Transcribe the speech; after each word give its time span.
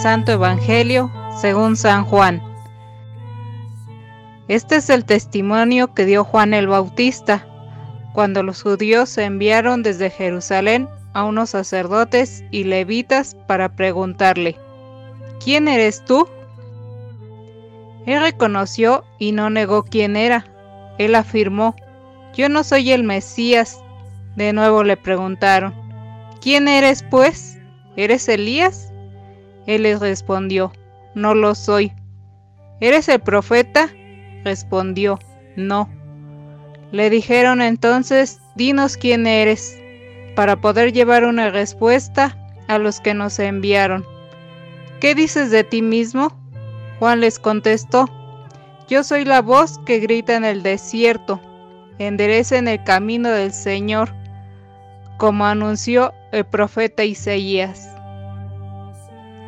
Santo 0.00 0.32
Evangelio 0.32 1.10
según 1.40 1.76
San 1.76 2.04
Juan. 2.04 2.42
Este 4.48 4.76
es 4.76 4.90
el 4.90 5.04
testimonio 5.04 5.92
que 5.92 6.04
dio 6.04 6.24
Juan 6.24 6.54
el 6.54 6.68
Bautista 6.68 7.46
cuando 8.12 8.42
los 8.42 8.62
judíos 8.62 9.08
se 9.08 9.24
enviaron 9.24 9.82
desde 9.82 10.10
Jerusalén 10.10 10.88
a 11.14 11.24
unos 11.24 11.50
sacerdotes 11.50 12.44
y 12.50 12.64
levitas 12.64 13.36
para 13.46 13.70
preguntarle, 13.70 14.56
¿quién 15.42 15.66
eres 15.66 16.04
tú? 16.04 16.28
Él 18.06 18.20
reconoció 18.20 19.04
y 19.18 19.32
no 19.32 19.50
negó 19.50 19.84
quién 19.84 20.16
era. 20.16 20.46
Él 20.98 21.14
afirmó, 21.14 21.74
yo 22.34 22.48
no 22.48 22.62
soy 22.64 22.92
el 22.92 23.02
Mesías. 23.04 23.82
De 24.36 24.52
nuevo 24.52 24.84
le 24.84 24.96
preguntaron, 24.96 25.74
¿quién 26.40 26.68
eres 26.68 27.04
pues? 27.10 27.58
¿Eres 27.96 28.28
Elías? 28.28 28.91
Él 29.66 29.82
les 29.84 30.00
respondió, 30.00 30.72
no 31.14 31.34
lo 31.34 31.54
soy. 31.54 31.92
¿Eres 32.80 33.08
el 33.08 33.20
profeta? 33.20 33.88
Respondió, 34.44 35.18
no. 35.56 35.88
Le 36.90 37.10
dijeron 37.10 37.62
entonces, 37.62 38.40
dinos 38.56 38.96
quién 38.96 39.26
eres, 39.26 39.78
para 40.34 40.60
poder 40.60 40.92
llevar 40.92 41.24
una 41.24 41.50
respuesta 41.50 42.36
a 42.68 42.78
los 42.78 43.00
que 43.00 43.14
nos 43.14 43.38
enviaron. 43.38 44.04
¿Qué 45.00 45.14
dices 45.14 45.50
de 45.50 45.64
ti 45.64 45.82
mismo? 45.82 46.32
Juan 46.98 47.20
les 47.20 47.38
contestó, 47.38 48.08
Yo 48.88 49.04
soy 49.04 49.24
la 49.24 49.42
voz 49.42 49.78
que 49.86 49.98
grita 49.98 50.36
en 50.36 50.44
el 50.44 50.62
desierto, 50.62 51.40
enderecen 51.98 52.68
el 52.68 52.82
camino 52.84 53.30
del 53.30 53.52
Señor, 53.52 54.12
como 55.18 55.46
anunció 55.46 56.12
el 56.32 56.44
profeta 56.44 57.04
Isaías. 57.04 57.91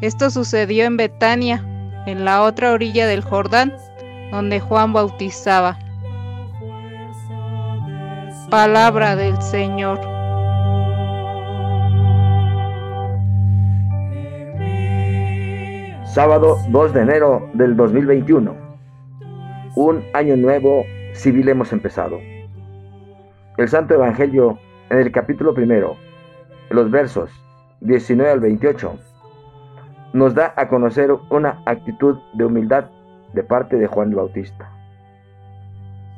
Esto 0.00 0.30
sucedió 0.30 0.84
en 0.84 0.96
Betania, 0.96 1.64
en 2.06 2.24
la 2.24 2.42
otra 2.42 2.72
orilla 2.72 3.06
del 3.06 3.22
Jordán, 3.22 3.72
donde 4.30 4.60
Juan 4.60 4.92
bautizaba. 4.92 5.78
Palabra 8.50 9.16
del 9.16 9.40
Señor. 9.40 10.00
Sábado 16.06 16.58
2 16.68 16.94
de 16.94 17.00
enero 17.00 17.48
del 17.54 17.76
2021. 17.76 18.54
Un 19.76 20.04
año 20.12 20.36
nuevo 20.36 20.84
civil 21.14 21.48
hemos 21.48 21.72
empezado. 21.72 22.20
El 23.56 23.68
Santo 23.68 23.94
Evangelio 23.94 24.58
en 24.90 24.98
el 24.98 25.10
capítulo 25.10 25.54
primero, 25.54 25.96
los 26.70 26.90
versos 26.90 27.30
19 27.80 28.30
al 28.30 28.40
28 28.40 28.98
nos 30.14 30.32
da 30.32 30.54
a 30.56 30.68
conocer 30.68 31.10
una 31.28 31.60
actitud 31.66 32.16
de 32.34 32.44
humildad 32.44 32.84
de 33.32 33.42
parte 33.42 33.76
de 33.76 33.88
Juan 33.88 34.14
Bautista. 34.14 34.70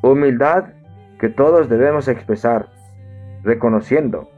Humildad 0.02 0.66
que 1.18 1.30
todos 1.30 1.70
debemos 1.70 2.06
expresar, 2.06 2.68
reconociendo 3.42 4.28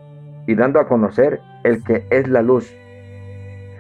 y 0.47 0.55
dando 0.55 0.79
a 0.79 0.87
conocer 0.87 1.41
el 1.65 1.83
que 1.83 2.07
es 2.11 2.29
la 2.29 2.41
luz, 2.41 2.73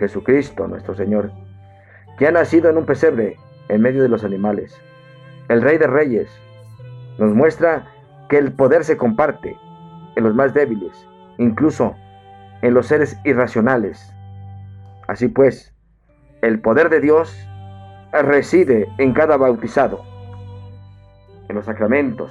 Jesucristo 0.00 0.66
nuestro 0.66 0.96
Señor, 0.96 1.30
que 2.18 2.26
ha 2.26 2.32
nacido 2.32 2.68
en 2.70 2.76
un 2.76 2.84
pesebre 2.84 3.36
en 3.68 3.80
medio 3.80 4.02
de 4.02 4.08
los 4.08 4.24
animales. 4.24 4.76
El 5.48 5.62
Rey 5.62 5.78
de 5.78 5.86
Reyes 5.86 6.28
nos 7.18 7.32
muestra 7.34 7.86
que 8.28 8.38
el 8.38 8.52
poder 8.52 8.82
se 8.82 8.96
comparte 8.96 9.56
en 10.16 10.24
los 10.24 10.34
más 10.34 10.52
débiles, 10.54 11.06
incluso 11.38 11.94
en 12.62 12.74
los 12.74 12.86
seres 12.86 13.16
irracionales. 13.24 14.12
Así 15.08 15.28
pues, 15.28 15.74
el 16.42 16.60
poder 16.60 16.90
de 16.90 17.00
Dios 17.00 17.34
reside 18.12 18.86
en 18.98 19.14
cada 19.14 19.38
bautizado, 19.38 20.02
en 21.48 21.56
los 21.56 21.64
sacramentos, 21.64 22.30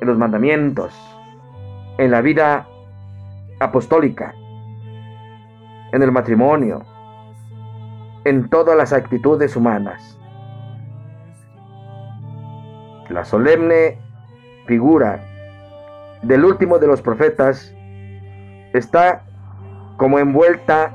en 0.00 0.06
los 0.06 0.18
mandamientos, 0.18 0.94
en 1.98 2.10
la 2.10 2.20
vida 2.20 2.68
apostólica, 3.60 4.34
en 5.92 6.02
el 6.02 6.12
matrimonio, 6.12 6.84
en 8.24 8.50
todas 8.50 8.76
las 8.76 8.92
actitudes 8.92 9.56
humanas. 9.56 10.20
La 13.08 13.24
solemne 13.24 13.98
figura 14.66 15.24
del 16.22 16.44
último 16.44 16.78
de 16.78 16.88
los 16.88 17.00
profetas 17.00 17.74
está 18.74 19.24
como 19.96 20.18
envuelta 20.18 20.94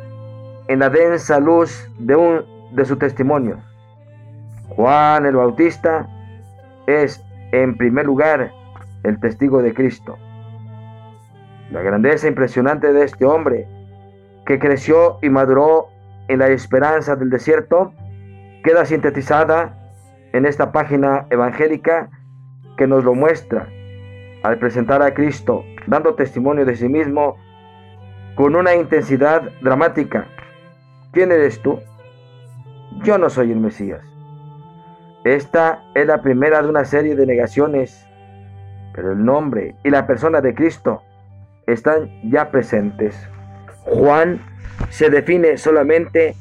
en 0.72 0.80
la 0.80 0.90
densa 0.90 1.38
luz 1.38 1.86
de, 2.00 2.16
un, 2.16 2.46
de 2.72 2.86
su 2.86 2.96
testimonio. 2.96 3.58
Juan 4.70 5.26
el 5.26 5.36
Bautista 5.36 6.08
es, 6.88 7.22
en 7.52 7.76
primer 7.76 8.06
lugar, 8.06 8.54
el 9.04 9.20
testigo 9.20 9.62
de 9.62 9.74
Cristo. 9.74 10.18
La 11.72 11.82
grandeza 11.82 12.30
impresionante 12.30 12.94
de 12.94 13.04
este 13.04 13.26
hombre, 13.26 13.68
que 14.46 14.60
creció 14.60 15.20
y 15.22 15.30
maduró 15.30 15.88
en 16.30 16.40
la 16.40 16.48
esperanza 16.48 17.18
del 17.18 17.30
desierto, 17.30 17.92
queda 18.64 18.86
sintetizada 18.86 19.78
en 20.32 20.46
esta 20.46 20.72
página 20.72 21.26
evangélica 21.32 22.10
que 22.78 22.88
nos 22.88 23.04
lo 23.04 23.14
muestra 23.14 23.68
al 24.44 24.58
presentar 24.58 25.02
a 25.02 25.14
Cristo, 25.14 25.66
dando 25.88 26.16
testimonio 26.16 26.64
de 26.64 26.78
sí 26.78 26.88
mismo 26.88 27.36
con 28.36 28.56
una 28.56 28.74
intensidad 28.74 29.42
dramática 29.62 30.28
¿Quién 31.12 31.34
eres 31.34 31.62
tú? 31.62 31.82
Yo 33.04 33.18
no 33.18 33.30
soy 33.30 33.52
el 33.52 33.60
Mesías. 33.60 34.02
Esta 35.26 35.84
es 35.94 36.08
la 36.08 36.22
primera 36.22 36.62
de 36.62 36.70
una 36.70 36.86
serie 36.86 37.16
de 37.16 37.26
negaciones, 37.26 38.08
pero 38.94 39.12
el 39.12 39.26
nombre 39.26 39.76
y 39.84 39.90
la 39.90 40.08
persona 40.08 40.40
de 40.40 40.56
Cristo 40.56 41.04
están 41.68 42.10
ya 42.24 42.50
presentes. 42.50 43.28
Juan 43.84 44.42
se 44.90 45.10
define 45.10 45.58
solamente 45.58 46.34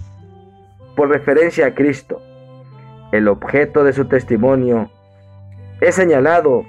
por 0.94 1.08
referencia 1.08 1.66
a 1.66 1.74
Cristo. 1.74 2.22
El 3.10 3.26
objeto 3.26 3.82
de 3.82 3.92
su 3.92 4.04
testimonio 4.04 4.88
es 5.80 5.96
señalado 5.96 6.64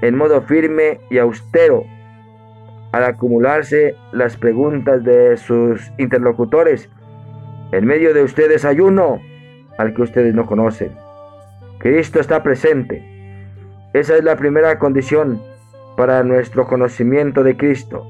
en 0.00 0.16
modo 0.16 0.40
firme 0.40 1.00
y 1.10 1.18
austero 1.18 1.84
al 2.92 3.04
acumularse 3.04 3.94
las 4.10 4.38
preguntas 4.38 5.04
de 5.04 5.36
sus 5.36 5.92
interlocutores 5.98 6.88
en 7.72 7.86
medio 7.86 8.12
de 8.12 8.22
ustedes 8.22 8.66
hay 8.66 8.80
uno 8.80 9.20
al 9.78 9.94
que 9.94 10.02
ustedes 10.02 10.34
no 10.34 10.46
conocen. 10.46 10.92
Cristo 11.78 12.20
está 12.20 12.42
presente. 12.42 13.02
Esa 13.94 14.16
es 14.16 14.24
la 14.24 14.36
primera 14.36 14.78
condición 14.78 15.42
para 15.96 16.22
nuestro 16.22 16.66
conocimiento 16.66 17.42
de 17.42 17.56
Cristo. 17.56 18.06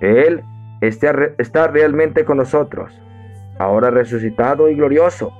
Él 0.00 0.42
está, 0.80 1.12
está 1.38 1.66
realmente 1.66 2.24
con 2.24 2.38
nosotros, 2.38 2.96
ahora 3.58 3.90
resucitado 3.90 4.68
y 4.68 4.76
glorioso, 4.76 5.32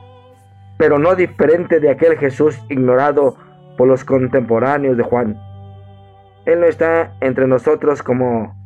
pero 0.76 0.98
no 0.98 1.14
diferente 1.14 1.78
de 1.78 1.90
aquel 1.90 2.18
Jesús 2.18 2.60
ignorado 2.68 3.36
por 3.78 3.86
los 3.86 4.04
contemporáneos 4.04 4.96
de 4.96 5.04
Juan. 5.04 5.38
Él 6.46 6.60
no 6.60 6.66
está 6.66 7.14
entre 7.20 7.46
nosotros 7.46 8.02
como 8.02 8.56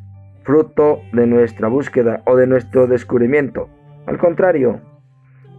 fruto 0.43 1.00
de 1.12 1.27
nuestra 1.27 1.69
búsqueda 1.69 2.23
o 2.25 2.35
de 2.37 2.47
nuestro 2.47 2.87
descubrimiento. 2.87 3.69
Al 4.06 4.19
contrario, 4.19 4.81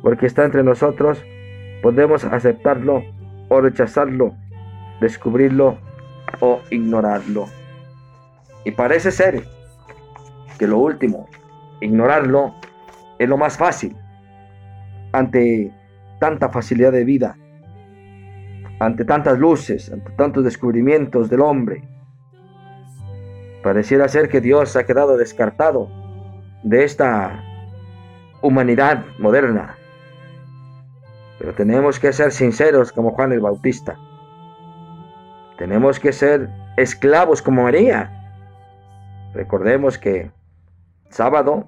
porque 0.01 0.25
está 0.25 0.45
entre 0.45 0.63
nosotros, 0.63 1.23
podemos 1.81 2.23
aceptarlo 2.25 3.03
o 3.49 3.61
rechazarlo, 3.61 4.35
descubrirlo 4.99 5.77
o 6.39 6.61
ignorarlo. 6.69 7.47
Y 8.63 8.71
parece 8.71 9.11
ser 9.11 9.43
que 10.57 10.67
lo 10.67 10.77
último, 10.77 11.27
ignorarlo, 11.81 12.55
es 13.19 13.27
lo 13.27 13.37
más 13.37 13.57
fácil 13.57 13.95
ante 15.11 15.71
tanta 16.19 16.49
facilidad 16.49 16.91
de 16.91 17.03
vida, 17.03 17.35
ante 18.79 19.05
tantas 19.05 19.37
luces, 19.37 19.91
ante 19.91 20.11
tantos 20.11 20.43
descubrimientos 20.43 21.29
del 21.29 21.41
hombre. 21.41 21.87
Pareciera 23.63 24.07
ser 24.07 24.29
que 24.29 24.41
Dios 24.41 24.75
ha 24.75 24.85
quedado 24.85 25.17
descartado 25.17 25.89
de 26.63 26.83
esta 26.83 27.43
humanidad 28.41 29.05
moderna. 29.17 29.75
Pero 31.39 31.53
tenemos 31.53 31.99
que 31.99 32.13
ser 32.13 32.31
sinceros 32.31 32.91
como 32.91 33.11
Juan 33.11 33.31
el 33.31 33.39
Bautista. 33.39 33.97
Tenemos 35.57 35.99
que 35.99 36.11
ser 36.11 36.49
esclavos 36.77 37.41
como 37.41 37.63
María. 37.63 38.11
Recordemos 39.33 39.97
que 39.97 40.31
sábado, 41.09 41.65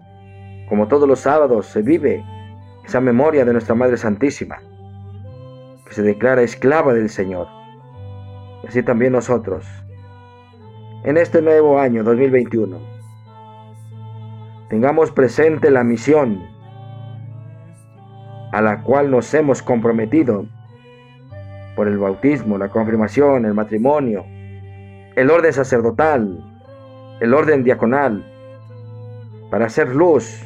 como 0.70 0.88
todos 0.88 1.08
los 1.08 1.20
sábados, 1.20 1.68
se 1.68 1.82
vive 1.82 2.24
esa 2.86 3.02
memoria 3.02 3.46
de 3.46 3.54
nuestra 3.54 3.76
Madre 3.76 3.98
Santísima, 3.98 4.58
que 5.86 5.94
se 5.94 6.02
declara 6.02 6.42
esclava 6.42 6.94
del 6.94 7.10
Señor. 7.10 7.48
Así 8.68 8.82
también 8.84 9.14
nosotros, 9.14 9.66
en 11.04 11.18
este 11.18 11.42
nuevo 11.42 11.80
año 11.80 12.04
2021, 12.04 12.80
tengamos 14.70 15.12
presente 15.12 15.70
la 15.70 15.84
misión 15.84 16.54
a 18.54 18.62
la 18.62 18.84
cual 18.84 19.10
nos 19.10 19.34
hemos 19.34 19.64
comprometido 19.64 20.46
por 21.76 21.88
el 21.88 21.98
bautismo, 21.98 22.60
la 22.60 22.70
confirmación, 22.70 23.46
el 23.46 23.56
matrimonio, 23.56 24.26
el 25.16 25.32
orden 25.32 25.52
sacerdotal, 25.52 26.40
el 27.20 27.34
orden 27.34 27.64
diaconal, 27.64 28.24
para 29.50 29.66
hacer 29.66 29.96
luz, 29.96 30.46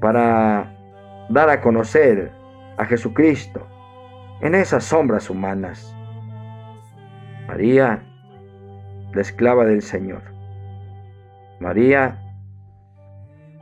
para 0.00 0.74
dar 1.28 1.50
a 1.50 1.60
conocer 1.60 2.32
a 2.78 2.86
Jesucristo 2.86 3.60
en 4.40 4.54
esas 4.54 4.82
sombras 4.84 5.28
humanas. 5.28 5.94
María, 7.46 8.02
la 9.12 9.20
esclava 9.20 9.66
del 9.66 9.82
Señor. 9.82 10.22
María, 11.60 12.16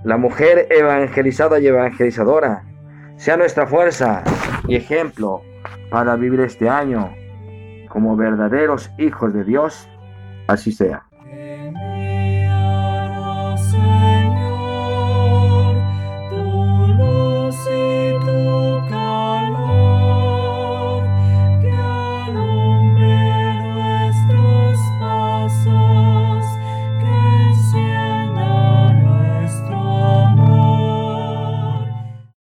la 0.05 0.17
mujer 0.19 0.69
evangelizada 0.71 1.59
y 1.59 1.67
evangelizadora, 1.67 2.68
sea 3.19 3.37
nuestra 3.37 3.67
fuerza 3.67 4.23
y 4.67 4.77
ejemplo 4.77 5.43
para 5.91 6.17
vivir 6.17 6.41
este 6.41 6.69
año 6.69 7.13
como 7.89 8.17
verdaderos 8.17 8.91
hijos 8.97 9.35
de 9.35 9.45
Dios, 9.45 9.89
así 10.47 10.73
sea. 10.73 11.08